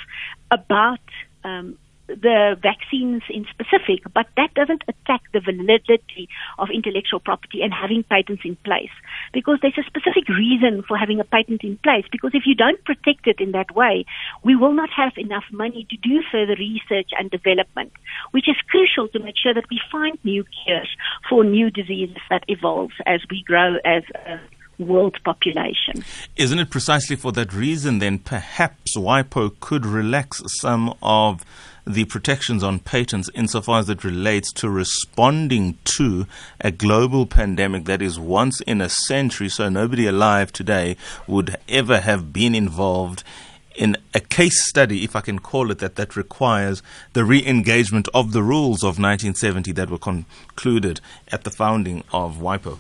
about 0.50 1.00
um, 1.44 1.78
the 2.08 2.58
vaccines 2.62 3.24
in 3.30 3.46
specific, 3.50 4.04
but 4.14 4.28
that 4.36 4.54
doesn't 4.54 4.84
attack 4.88 5.22
the 5.32 5.40
validity 5.40 6.28
of 6.60 6.68
intellectual 6.74 7.20
property 7.20 7.62
and 7.62 7.74
having 7.74 8.04
patents 8.04 8.44
in 8.46 8.56
place. 8.58 8.92
Because 9.34 9.60
there's 9.62 9.78
a 9.78 9.88
specific 9.88 10.28
reason 10.28 10.84
for 10.88 10.98
having 10.98 11.20
a 11.20 11.24
patent 11.24 11.64
in 11.64 11.78
place. 11.78 12.06
Because 12.12 12.32
if 12.34 12.44
you 12.46 12.56
don't 12.56 12.84
protect 12.84 13.28
it 13.28 13.40
in 13.40 13.52
that 13.52 13.76
way, 13.76 14.06
we 14.44 14.56
will 14.56 14.74
not 14.74 14.90
have 14.96 15.14
enough 15.18 15.46
money 15.52 15.88
to 15.90 15.98
do 15.98 16.22
further 16.32 16.56
research 16.60 17.12
and 17.18 17.32
development, 17.32 17.92
which 18.32 18.50
is 18.50 18.56
crucial 18.70 19.08
to 19.10 19.20
make 19.20 19.36
sure 19.38 19.54
that 19.54 19.70
we 19.70 19.80
find 19.92 20.18
new 20.24 20.44
cures 20.64 20.90
for 21.30 21.44
new 21.44 21.72
diseases 21.72 22.18
that 22.30 22.44
evolve 22.48 22.92
as 23.06 23.22
we 23.30 23.44
grow 23.44 23.76
as 23.86 24.04
a 24.26 24.40
world 24.80 25.18
population. 25.24 26.04
Isn't 26.36 26.60
it 26.60 26.70
precisely 26.70 27.16
for 27.16 27.32
that 27.34 27.54
reason 27.54 28.00
then 28.00 28.20
perhaps 28.20 28.98
WIPO 28.98 29.60
could 29.60 29.86
relax 29.86 30.42
some 30.60 30.94
of 31.02 31.46
the 31.86 32.06
protections 32.06 32.64
on 32.64 32.80
patents 32.80 33.30
insofar 33.34 33.80
as 33.80 33.90
it 33.90 34.04
relates 34.04 34.54
to 34.54 34.70
responding 34.70 35.78
to 35.84 36.26
a 36.62 36.72
global 36.72 37.26
pandemic 37.26 37.86
that 37.86 38.02
is 38.02 38.18
once 38.18 38.62
in 38.62 38.80
a 38.80 38.88
century, 38.88 39.50
so 39.50 39.68
nobody 39.68 40.08
alive 40.08 40.54
today 40.54 40.96
would 41.28 41.58
ever 41.68 42.00
have 42.00 42.32
been 42.32 42.56
involved 42.56 43.24
in 43.76 43.98
a 44.14 44.20
case 44.20 44.64
study, 44.64 45.04
if 45.04 45.16
I 45.16 45.22
can 45.22 45.40
call 45.40 45.72
it 45.72 45.80
that, 45.80 45.96
that 45.96 46.16
requires 46.16 46.84
the 47.14 47.26
re 47.26 47.44
engagement 47.46 48.08
of 48.14 48.32
the 48.32 48.44
rules 48.44 48.84
of 48.84 49.00
1970 49.00 49.72
that 49.72 49.90
were 49.90 49.98
concluded 49.98 51.02
at 51.32 51.44
the 51.44 51.50
founding 51.50 52.04
of 52.14 52.38
WIPO. 52.38 52.78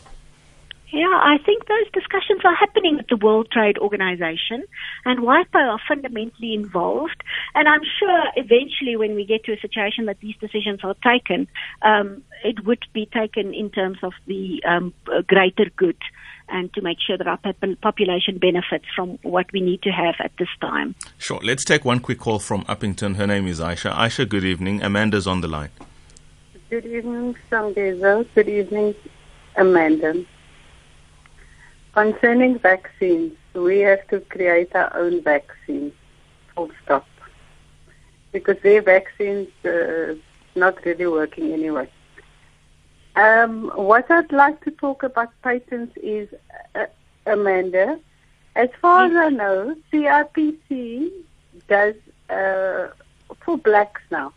Yeah, 0.93 1.07
I 1.07 1.39
think 1.43 1.67
those 1.67 1.89
discussions 1.91 2.41
are 2.45 2.53
happening 2.53 2.99
at 2.99 3.07
the 3.07 3.17
World 3.17 3.49
Trade 3.51 3.79
Organization, 3.79 4.63
and 5.05 5.21
WIPO 5.21 5.55
are 5.55 5.79
fundamentally 5.87 6.53
involved. 6.53 7.23
And 7.55 7.67
I'm 7.67 7.81
sure 7.99 8.25
eventually, 8.35 8.95
when 8.95 9.15
we 9.15 9.25
get 9.25 9.43
to 9.45 9.53
a 9.53 9.59
situation 9.59 10.05
that 10.05 10.19
these 10.19 10.35
decisions 10.37 10.81
are 10.83 10.93
taken, 11.03 11.47
um, 11.81 12.21
it 12.43 12.63
would 12.67 12.85
be 12.93 13.07
taken 13.07 13.55
in 13.55 13.71
terms 13.71 13.97
of 14.03 14.13
the 14.27 14.61
um, 14.69 14.93
greater 15.25 15.65
good 15.75 15.97
and 16.47 16.71
to 16.75 16.81
make 16.83 16.99
sure 17.01 17.17
that 17.17 17.25
our 17.25 17.39
population 17.81 18.37
benefits 18.37 18.85
from 18.95 19.17
what 19.23 19.51
we 19.51 19.61
need 19.61 19.81
to 19.81 19.89
have 19.89 20.13
at 20.19 20.31
this 20.37 20.49
time. 20.61 20.93
Sure. 21.17 21.39
Let's 21.41 21.65
take 21.65 21.83
one 21.83 22.01
quick 22.01 22.19
call 22.19 22.37
from 22.37 22.65
Upington. 22.65 23.15
Her 23.15 23.25
name 23.25 23.47
is 23.47 23.59
Aisha. 23.59 23.91
Aisha, 23.93 24.29
good 24.29 24.45
evening. 24.45 24.83
Amanda's 24.83 25.25
on 25.25 25.41
the 25.41 25.47
line. 25.47 25.71
Good 26.69 26.85
evening, 26.85 27.35
Songezo. 27.51 28.27
Good 28.35 28.49
evening, 28.49 28.93
Amanda. 29.55 30.23
Concerning 31.93 32.57
vaccines, 32.57 33.33
we 33.53 33.79
have 33.79 34.07
to 34.07 34.19
create 34.21 34.75
our 34.75 34.95
own 34.97 35.21
vaccines, 35.21 35.93
full 36.55 36.71
stop. 36.83 37.05
Because 38.31 38.57
their 38.63 38.81
vaccines 38.81 39.49
uh, 39.63 40.15
not 40.55 40.83
really 40.85 41.05
working 41.05 41.51
anyway. 41.53 41.87
Um, 43.15 43.71
what 43.75 44.09
I'd 44.09 44.31
like 44.31 44.63
to 44.63 44.71
talk 44.71 45.03
about 45.03 45.29
patents 45.43 45.95
is, 45.97 46.29
uh, 46.73 46.87
Amanda, 47.27 47.99
as 48.55 48.69
far 48.81 49.05
as 49.05 49.15
I 49.15 49.29
know, 49.29 49.75
CRPC 49.91 51.11
does, 51.67 51.93
uh, 52.29 52.87
for 53.45 53.57
blacks 53.57 54.01
now, 54.09 54.33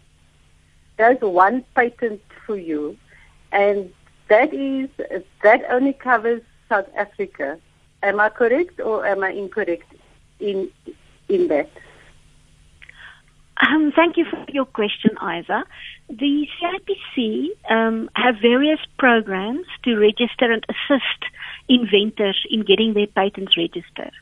does 0.99 1.17
one 1.23 1.65
patent 1.75 2.21
for 2.45 2.57
you, 2.57 2.99
and 3.51 3.91
that 4.29 4.53
is, 4.53 4.91
that 5.43 5.65
only 5.71 5.95
covers 5.95 6.43
South 6.69 6.89
Africa. 6.97 7.59
Am 8.03 8.21
I 8.21 8.29
correct 8.29 8.81
or 8.81 9.07
am 9.07 9.25
I 9.25 9.31
incorrect 9.31 9.93
in 10.41 10.71
in 11.29 11.49
that? 11.49 11.71
Um, 13.59 13.91
thank 13.97 14.19
you 14.19 14.27
for 14.31 14.45
your 14.49 14.67
question, 14.67 15.13
Isa. 15.23 15.65
The 16.11 16.47
CIPC 16.61 17.47
um, 17.71 18.11
have 18.15 18.37
various 18.43 18.81
programs 18.99 19.67
to 19.85 19.97
register 19.97 20.53
and 20.53 20.65
assist 20.69 21.25
inventors 21.69 22.39
in 22.51 22.65
getting 22.65 22.93
their 22.93 23.07
patents 23.07 23.57
registered. 23.57 24.13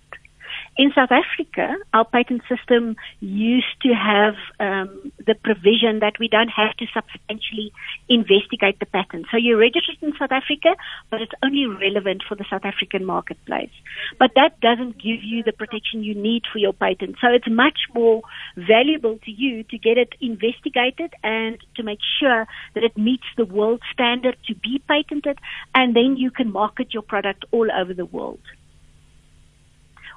In 0.76 0.90
South 0.92 1.12
Africa, 1.12 1.76
our 1.92 2.04
patent 2.04 2.42
system 2.48 2.96
used 3.20 3.80
to 3.82 3.90
have 3.94 4.34
um, 4.58 5.12
the 5.24 5.36
provision 5.36 6.00
that 6.00 6.14
we 6.18 6.26
don't 6.26 6.48
have 6.48 6.76
to 6.78 6.86
substantially 6.92 7.72
investigate 8.08 8.80
the 8.80 8.86
patent. 8.86 9.26
So 9.30 9.36
you're 9.36 9.58
registered 9.58 9.98
in 10.02 10.14
South 10.18 10.32
Africa, 10.32 10.74
but 11.10 11.20
it's 11.20 11.32
only 11.44 11.66
relevant 11.66 12.24
for 12.28 12.34
the 12.34 12.44
South 12.50 12.64
African 12.64 13.04
marketplace. 13.04 13.70
But 14.18 14.32
that 14.34 14.58
doesn't 14.60 14.96
give 14.96 15.22
you 15.22 15.44
the 15.44 15.52
protection 15.52 16.02
you 16.02 16.16
need 16.16 16.42
for 16.52 16.58
your 16.58 16.72
patent. 16.72 17.18
So 17.20 17.28
it's 17.28 17.48
much 17.48 17.78
more 17.94 18.22
valuable 18.56 19.18
to 19.26 19.30
you 19.30 19.62
to 19.62 19.78
get 19.78 19.96
it 19.96 20.14
investigated 20.20 21.14
and 21.22 21.56
to 21.76 21.84
make 21.84 22.00
sure 22.18 22.48
that 22.74 22.82
it 22.82 22.98
meets 22.98 23.26
the 23.36 23.44
world 23.44 23.80
standard 23.92 24.36
to 24.48 24.56
be 24.56 24.82
patented, 24.88 25.38
and 25.72 25.94
then 25.94 26.16
you 26.16 26.32
can 26.32 26.50
market 26.50 26.92
your 26.92 27.02
product 27.02 27.44
all 27.52 27.68
over 27.70 27.94
the 27.94 28.06
world. 28.06 28.40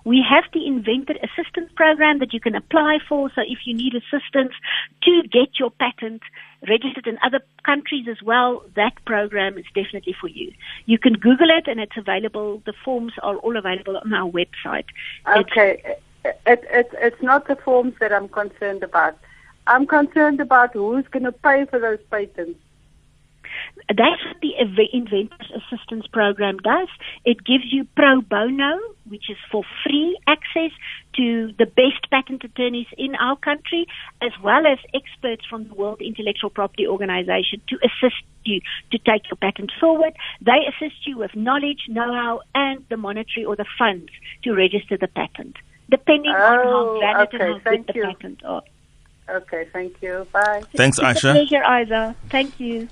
We 0.07 0.23
have 0.29 0.45
the 0.53 0.65
Inventor 0.65 1.15
Assistance 1.21 1.69
Program 1.75 2.19
that 2.19 2.33
you 2.33 2.39
can 2.39 2.55
apply 2.55 2.99
for. 3.09 3.29
So 3.35 3.41
if 3.41 3.59
you 3.65 3.73
need 3.73 3.93
assistance 3.93 4.53
to 5.03 5.21
get 5.23 5.59
your 5.59 5.69
patent 5.69 6.21
registered 6.65 7.07
in 7.07 7.17
other 7.21 7.41
countries 7.65 8.07
as 8.09 8.21
well, 8.23 8.63
that 8.75 8.93
program 9.03 9.57
is 9.57 9.65
definitely 9.75 10.15
for 10.17 10.29
you. 10.29 10.53
You 10.85 10.97
can 10.97 11.11
Google 11.11 11.49
it 11.49 11.67
and 11.67 11.81
it's 11.81 11.97
available. 11.97 12.61
The 12.65 12.71
forms 12.85 13.11
are 13.21 13.35
all 13.35 13.57
available 13.57 13.97
on 13.97 14.13
our 14.13 14.31
website. 14.31 14.85
Okay. 15.27 15.81
It's, 16.23 16.41
it, 16.45 16.63
it, 16.71 16.89
it's 16.93 17.21
not 17.21 17.49
the 17.49 17.57
forms 17.57 17.95
that 17.99 18.13
I'm 18.13 18.29
concerned 18.29 18.83
about. 18.83 19.17
I'm 19.67 19.85
concerned 19.85 20.39
about 20.39 20.71
who's 20.71 21.05
going 21.09 21.25
to 21.25 21.33
pay 21.33 21.65
for 21.65 21.79
those 21.79 21.99
patents. 22.09 22.57
That's 23.89 24.23
what 24.25 24.41
the 24.41 24.53
Inventors 24.93 25.51
Assistance 25.55 26.07
Program 26.07 26.57
does. 26.57 26.89
It 27.25 27.37
gives 27.45 27.65
you 27.71 27.85
pro 27.95 28.21
bono, 28.21 28.79
which 29.07 29.29
is 29.29 29.37
for 29.51 29.63
free 29.83 30.17
access 30.27 30.71
to 31.15 31.53
the 31.57 31.65
best 31.65 32.09
patent 32.11 32.43
attorneys 32.43 32.87
in 32.97 33.15
our 33.15 33.37
country, 33.37 33.87
as 34.21 34.31
well 34.43 34.67
as 34.67 34.77
experts 34.93 35.45
from 35.49 35.67
the 35.67 35.73
World 35.73 36.01
Intellectual 36.01 36.49
Property 36.49 36.85
Organization 36.85 37.61
to 37.69 37.77
assist 37.77 38.21
you 38.43 38.61
to 38.91 38.97
take 38.97 39.29
your 39.29 39.37
patent 39.37 39.71
forward. 39.79 40.13
They 40.41 40.67
assist 40.67 41.07
you 41.07 41.17
with 41.17 41.35
knowledge, 41.35 41.85
know-how, 41.87 42.41
and 42.53 42.85
the 42.89 42.97
monetary 42.97 43.45
or 43.45 43.55
the 43.55 43.65
funds 43.77 44.09
to 44.43 44.53
register 44.53 44.97
the 44.97 45.07
patent, 45.07 45.55
depending 45.89 46.33
oh, 46.35 46.43
on 46.43 46.57
how 46.57 46.87
oh, 46.87 46.99
valid 46.99 47.27
okay, 47.27 47.37
and 47.37 47.61
how 47.61 47.71
good 47.71 47.87
the 47.87 47.93
patent 47.93 48.43
are. 48.45 48.63
Okay, 49.29 49.67
thank 49.73 50.01
you. 50.01 50.25
Bye. 50.31 50.63
Thanks, 50.75 50.99
it's 50.99 51.05
Aisha. 51.05 51.33
pleasure, 51.33 51.63
Isa. 51.81 52.15
Thank 52.29 52.59
you. 52.59 52.87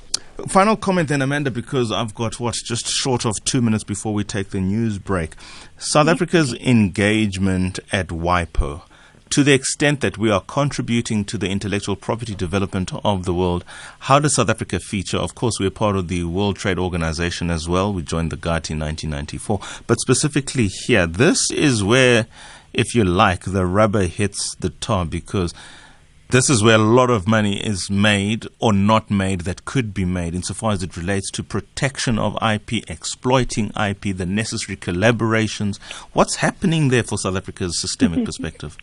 Final 0.48 0.76
comment 0.76 1.08
then, 1.08 1.22
Amanda, 1.22 1.50
because 1.50 1.94
I've 1.94 2.14
got 2.14 2.42
what 2.42 2.56
just 2.56 2.88
short 2.88 3.26
of 3.26 3.34
two 3.46 3.62
minutes 3.62 3.86
before 3.86 4.14
we 4.14 4.26
take 4.26 4.50
the 4.50 4.60
news 4.60 4.98
break. 4.98 5.36
South 5.78 6.02
mm-hmm. 6.02 6.10
Africa's 6.10 6.54
engagement 6.56 7.80
at 7.94 8.08
WIPO, 8.08 8.82
to 9.30 9.44
the 9.44 9.54
extent 9.54 10.02
that 10.02 10.18
we 10.18 10.30
are 10.30 10.42
contributing 10.42 11.24
to 11.26 11.38
the 11.38 11.50
intellectual 11.50 11.96
property 11.96 12.36
development 12.36 12.92
of 13.04 13.26
the 13.26 13.34
world, 13.34 13.64
how 14.00 14.20
does 14.20 14.36
South 14.36 14.50
Africa 14.50 14.80
feature? 14.80 15.18
Of 15.18 15.36
course, 15.36 15.56
we're 15.60 15.72
part 15.72 15.96
of 15.96 16.10
the 16.10 16.26
World 16.26 16.58
Trade 16.58 16.80
Organization 16.80 17.50
as 17.50 17.68
well. 17.68 17.92
We 17.94 18.02
joined 18.02 18.32
the 18.32 18.38
GATT 18.38 18.72
in 18.72 18.80
1994. 18.80 19.60
But 19.88 20.00
specifically 20.00 20.68
here, 20.68 21.08
this 21.08 21.50
is 21.50 21.84
where, 21.84 22.28
if 22.74 22.94
you 22.94 23.06
like, 23.06 23.46
the 23.46 23.66
rubber 23.66 24.04
hits 24.04 24.56
the 24.56 24.70
tar 24.70 25.06
because 25.06 25.54
This 26.30 26.50
is 26.50 26.64
where 26.64 26.76
a 26.76 26.80
lot 26.80 27.12
of 27.12 27.28
money 27.28 27.64
is 27.64 27.92
made 27.92 28.48
or 28.60 28.74
not 28.74 29.12
made 29.12 29.42
that 29.42 29.64
could 29.64 29.94
be 29.94 30.06
made 30.06 30.34
insofar 30.34 30.72
as 30.72 30.82
it 30.82 30.98
relates 30.98 31.30
to 31.32 31.44
protection 31.44 32.18
of 32.18 32.36
IP, 32.42 32.90
exploiting 32.90 33.72
IP, 33.80 34.18
the 34.18 34.26
necessary 34.26 34.76
collaborations. 34.76 35.78
What's 36.14 36.38
happening 36.38 36.88
there 36.88 37.04
for 37.04 37.20
South 37.20 37.36
Africa's 37.36 37.80
systemic 37.80 38.26
perspective? 38.26 38.76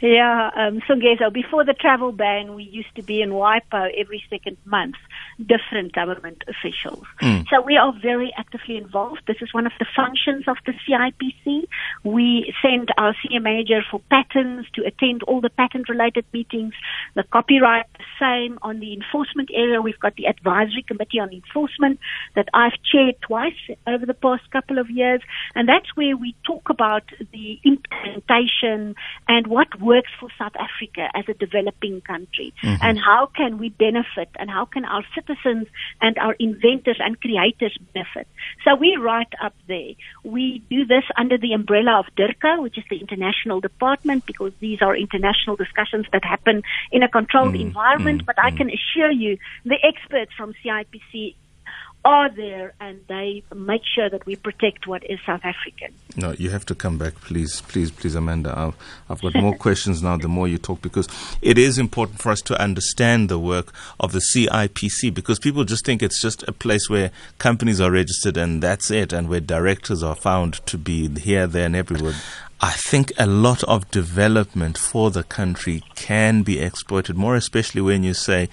Yeah, 0.00 0.50
um, 0.54 0.80
Songezo, 0.88 1.32
before 1.32 1.64
the 1.64 1.72
travel 1.72 2.12
ban, 2.12 2.54
we 2.54 2.64
used 2.64 2.94
to 2.96 3.02
be 3.02 3.22
in 3.22 3.30
WIPO 3.30 3.98
every 3.98 4.22
second 4.28 4.58
month, 4.66 4.96
different 5.38 5.94
government 5.94 6.44
officials. 6.48 7.04
Mm. 7.22 7.46
So 7.48 7.62
we 7.62 7.78
are 7.78 7.94
very 8.02 8.30
actively 8.36 8.76
involved. 8.76 9.22
This 9.26 9.38
is 9.40 9.54
one 9.54 9.64
of 9.64 9.72
the 9.78 9.86
functions 9.96 10.44
of 10.48 10.58
the 10.66 10.74
CIPC. 10.86 11.62
We 12.04 12.52
send 12.60 12.90
our 12.98 13.14
senior 13.22 13.40
manager 13.40 13.80
for 13.90 14.00
patents 14.10 14.68
to 14.74 14.84
attend 14.84 15.22
all 15.22 15.40
the 15.40 15.48
patent 15.48 15.88
related 15.88 16.26
meetings. 16.32 16.74
The 17.14 17.22
copyright, 17.22 17.86
the 17.96 18.04
same. 18.20 18.58
On 18.60 18.80
the 18.80 18.92
enforcement 18.92 19.48
area, 19.54 19.80
we've 19.80 19.98
got 19.98 20.16
the 20.16 20.26
advisory 20.26 20.84
committee 20.86 21.20
on 21.20 21.32
enforcement 21.32 22.00
that 22.34 22.48
I've 22.52 22.76
chaired 22.92 23.16
twice 23.22 23.54
over 23.86 24.04
the 24.04 24.14
past 24.14 24.50
couple 24.50 24.78
of 24.78 24.90
years. 24.90 25.22
And 25.54 25.66
that's 25.66 25.96
where 25.96 26.18
we 26.18 26.34
talk 26.44 26.68
about 26.68 27.04
the 27.32 27.58
implementation 27.64 28.94
and 29.26 29.46
what 29.46 29.68
works 29.86 30.10
for 30.18 30.28
South 30.38 30.56
Africa 30.56 31.08
as 31.14 31.24
a 31.28 31.34
developing 31.34 32.00
country 32.00 32.52
mm-hmm. 32.62 32.82
and 32.82 32.98
how 32.98 33.30
can 33.38 33.58
we 33.58 33.68
benefit 33.70 34.28
and 34.38 34.50
how 34.50 34.64
can 34.64 34.84
our 34.84 35.04
citizens 35.14 35.66
and 36.00 36.18
our 36.18 36.34
inventors 36.38 36.98
and 36.98 37.20
creators 37.20 37.76
benefit. 37.94 38.26
So 38.64 38.74
we 38.74 38.96
write 38.96 39.32
up 39.42 39.54
there. 39.68 39.92
We 40.24 40.62
do 40.68 40.84
this 40.84 41.04
under 41.16 41.38
the 41.38 41.52
umbrella 41.52 42.00
of 42.00 42.06
DIRCO, 42.16 42.62
which 42.62 42.78
is 42.78 42.84
the 42.90 42.98
international 42.98 43.60
department 43.60 44.26
because 44.26 44.52
these 44.60 44.82
are 44.82 44.96
international 44.96 45.56
discussions 45.56 46.06
that 46.12 46.24
happen 46.24 46.62
in 46.90 47.02
a 47.02 47.08
controlled 47.08 47.54
mm-hmm. 47.54 47.68
environment. 47.68 48.18
Mm-hmm. 48.18 48.26
But 48.26 48.38
I 48.38 48.50
mm. 48.50 48.56
can 48.58 48.70
assure 48.70 49.10
you 49.10 49.38
the 49.64 49.78
experts 49.82 50.32
from 50.36 50.54
CIPC 50.64 51.34
are 52.06 52.28
there 52.28 52.72
and 52.80 53.00
they 53.08 53.42
make 53.52 53.82
sure 53.84 54.08
that 54.08 54.24
we 54.26 54.36
protect 54.36 54.86
what 54.86 55.02
is 55.10 55.18
South 55.26 55.40
African. 55.42 55.92
No, 56.16 56.32
you 56.38 56.50
have 56.50 56.64
to 56.66 56.74
come 56.74 56.98
back, 56.98 57.16
please, 57.16 57.62
please, 57.62 57.90
please, 57.90 58.14
Amanda. 58.14 58.56
I've, 58.56 58.76
I've 59.10 59.20
got 59.20 59.34
more 59.34 59.56
questions 59.66 60.04
now 60.04 60.16
the 60.16 60.28
more 60.28 60.46
you 60.46 60.56
talk 60.56 60.80
because 60.82 61.08
it 61.42 61.58
is 61.58 61.78
important 61.78 62.20
for 62.20 62.30
us 62.30 62.40
to 62.42 62.60
understand 62.62 63.28
the 63.28 63.40
work 63.40 63.72
of 63.98 64.12
the 64.12 64.20
CIPC 64.20 65.12
because 65.12 65.40
people 65.40 65.64
just 65.64 65.84
think 65.84 66.00
it's 66.00 66.22
just 66.22 66.44
a 66.44 66.52
place 66.52 66.88
where 66.88 67.10
companies 67.38 67.80
are 67.80 67.90
registered 67.90 68.36
and 68.36 68.62
that's 68.62 68.88
it 68.92 69.12
and 69.12 69.28
where 69.28 69.40
directors 69.40 70.04
are 70.04 70.14
found 70.14 70.64
to 70.66 70.78
be 70.78 71.08
here, 71.18 71.48
there, 71.48 71.66
and 71.66 71.74
everywhere. 71.74 72.14
I 72.60 72.72
think 72.72 73.12
a 73.18 73.26
lot 73.26 73.62
of 73.64 73.90
development 73.90 74.78
for 74.78 75.10
the 75.10 75.22
country 75.22 75.82
can 75.94 76.42
be 76.42 76.58
exploited, 76.58 77.14
more 77.14 77.36
especially 77.36 77.82
when 77.82 78.02
you 78.02 78.14
say, 78.14 78.48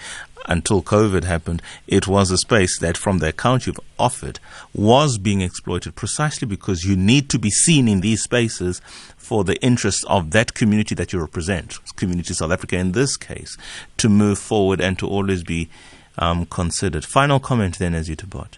until 0.45 0.81
COVID 0.81 1.23
happened, 1.23 1.61
it 1.87 2.05
was 2.05 2.29
a 2.29 2.37
space 2.37 2.77
that, 2.79 2.97
from 2.97 3.19
the 3.19 3.29
account 3.29 3.65
you've 3.65 3.79
offered, 3.97 4.39
was 4.73 5.17
being 5.17 5.39
exploited 5.39 5.95
precisely 5.95 6.45
because 6.45 6.83
you 6.83 6.97
need 6.97 7.29
to 7.29 7.39
be 7.39 7.49
seen 7.49 7.87
in 7.87 8.01
these 8.01 8.23
spaces 8.23 8.81
for 9.15 9.45
the 9.45 9.55
interests 9.61 10.03
of 10.09 10.31
that 10.31 10.53
community 10.53 10.95
that 10.95 11.13
you 11.13 11.19
represent, 11.19 11.79
community 11.95 12.33
South 12.33 12.51
Africa 12.51 12.77
in 12.77 12.91
this 12.91 13.15
case, 13.15 13.57
to 13.95 14.09
move 14.09 14.37
forward 14.37 14.81
and 14.81 14.99
to 14.99 15.07
always 15.07 15.43
be 15.43 15.69
um, 16.17 16.45
considered. 16.45 17.05
Final 17.05 17.39
comment 17.39 17.79
then, 17.79 17.95
as 17.95 18.09
you 18.09 18.17
depart. 18.17 18.57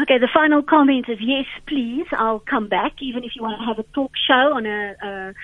Okay, 0.00 0.18
the 0.18 0.28
final 0.34 0.60
comment 0.60 1.06
is 1.08 1.18
yes, 1.20 1.46
please. 1.68 2.06
I'll 2.12 2.40
come 2.40 2.68
back, 2.68 2.94
even 3.00 3.22
if 3.22 3.36
you 3.36 3.42
want 3.42 3.60
to 3.60 3.64
have 3.64 3.78
a 3.78 3.84
talk 3.94 4.10
show 4.16 4.56
on 4.56 4.66
a, 4.66 4.96
a, 5.00 5.34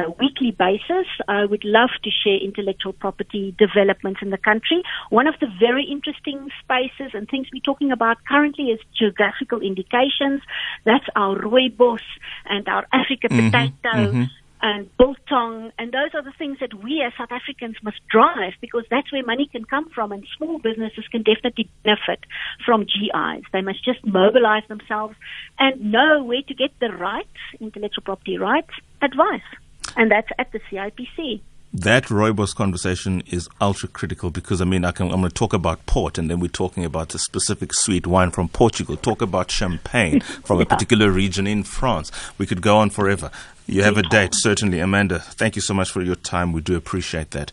a, 0.00 0.10
weekly 0.12 0.50
basis. 0.50 1.06
I 1.28 1.44
would 1.44 1.62
love 1.62 1.90
to 2.04 2.10
share 2.10 2.38
intellectual 2.38 2.94
property 2.94 3.54
developments 3.58 4.20
in 4.22 4.30
the 4.30 4.38
country. 4.38 4.82
One 5.10 5.26
of 5.26 5.34
the 5.40 5.48
very 5.60 5.84
interesting 5.84 6.48
spaces 6.62 7.12
and 7.12 7.28
things 7.28 7.48
we're 7.52 7.60
talking 7.60 7.92
about 7.92 8.16
currently 8.26 8.70
is 8.70 8.80
geographical 8.98 9.60
indications. 9.60 10.40
That's 10.86 11.06
our 11.14 11.36
rooibos 11.36 12.00
and 12.46 12.66
our 12.66 12.86
Africa 12.90 13.28
mm-hmm, 13.28 13.50
potato. 13.50 14.12
Mm-hmm 14.12 14.24
and 14.60 14.88
biltong, 14.96 15.72
and 15.78 15.92
those 15.92 16.10
are 16.14 16.22
the 16.22 16.32
things 16.36 16.58
that 16.60 16.74
we 16.74 17.02
as 17.02 17.12
South 17.16 17.30
Africans 17.30 17.76
must 17.82 17.98
drive 18.08 18.54
because 18.60 18.84
that's 18.90 19.12
where 19.12 19.24
money 19.24 19.48
can 19.50 19.64
come 19.64 19.88
from, 19.90 20.12
and 20.12 20.26
small 20.36 20.58
businesses 20.58 21.06
can 21.10 21.22
definitely 21.22 21.70
benefit 21.84 22.20
from 22.64 22.84
GIs. 22.84 23.44
They 23.52 23.62
must 23.62 23.84
just 23.84 24.04
mobilize 24.04 24.64
themselves 24.68 25.14
and 25.58 25.92
know 25.92 26.24
where 26.24 26.42
to 26.42 26.54
get 26.54 26.70
the 26.80 26.90
rights, 26.90 27.28
intellectual 27.60 28.02
property 28.04 28.38
rights, 28.38 28.70
advice, 29.02 29.48
and 29.96 30.10
that's 30.10 30.28
at 30.38 30.52
the 30.52 30.60
CIPC 30.70 31.40
that 31.72 32.04
rooibos 32.04 32.54
conversation 32.54 33.22
is 33.26 33.48
ultra 33.60 33.88
critical 33.88 34.30
because 34.30 34.60
I 34.60 34.64
mean 34.64 34.84
I 34.84 34.88
am 34.88 35.08
going 35.08 35.22
to 35.22 35.28
talk 35.28 35.52
about 35.52 35.84
port 35.86 36.16
and 36.16 36.30
then 36.30 36.40
we're 36.40 36.48
talking 36.48 36.84
about 36.84 37.14
a 37.14 37.18
specific 37.18 37.74
sweet 37.74 38.06
wine 38.06 38.30
from 38.30 38.48
Portugal. 38.48 38.96
Talk 38.96 39.20
about 39.20 39.50
champagne 39.50 40.20
from 40.44 40.58
yeah. 40.58 40.62
a 40.62 40.66
particular 40.66 41.10
region 41.10 41.46
in 41.46 41.62
France. 41.64 42.10
We 42.38 42.46
could 42.46 42.62
go 42.62 42.78
on 42.78 42.90
forever. 42.90 43.30
You 43.66 43.82
have 43.82 43.98
a 43.98 44.02
date, 44.02 44.34
certainly. 44.34 44.80
Amanda, 44.80 45.18
thank 45.18 45.56
you 45.56 45.62
so 45.62 45.74
much 45.74 45.90
for 45.90 46.02
your 46.02 46.14
time. 46.14 46.52
We 46.54 46.62
do 46.62 46.74
appreciate 46.74 47.32
that. 47.32 47.52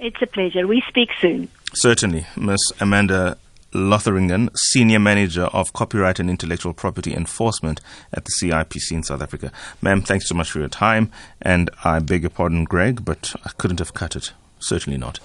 It's 0.00 0.20
a 0.20 0.26
pleasure. 0.26 0.66
We 0.66 0.82
speak 0.88 1.10
soon. 1.20 1.48
Certainly. 1.74 2.26
Miss 2.36 2.60
Amanda 2.80 3.38
Lotheringen, 3.72 4.48
Senior 4.56 4.98
Manager 4.98 5.44
of 5.44 5.72
Copyright 5.72 6.20
and 6.20 6.30
Intellectual 6.30 6.72
Property 6.72 7.14
Enforcement 7.14 7.80
at 8.12 8.24
the 8.24 8.30
CIPC 8.40 8.92
in 8.92 9.02
South 9.02 9.22
Africa. 9.22 9.50
Ma'am, 9.80 10.02
thanks 10.02 10.28
so 10.28 10.34
much 10.34 10.50
for 10.50 10.58
your 10.58 10.68
time. 10.68 11.10
And 11.40 11.70
I 11.84 11.98
beg 11.98 12.22
your 12.22 12.30
pardon, 12.30 12.64
Greg, 12.64 13.04
but 13.04 13.34
I 13.44 13.50
couldn't 13.58 13.78
have 13.78 13.94
cut 13.94 14.16
it. 14.16 14.32
Certainly 14.58 14.98
not. 14.98 15.20